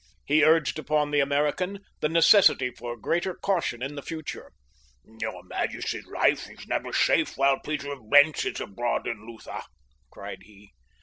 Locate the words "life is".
6.07-6.65